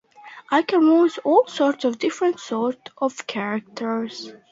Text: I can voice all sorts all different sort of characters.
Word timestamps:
I 0.49 0.63
can 0.63 0.81
voice 0.83 1.19
all 1.19 1.45
sorts 1.47 1.85
all 1.85 1.91
different 1.91 2.39
sort 2.39 2.89
of 2.97 3.27
characters. 3.27 4.33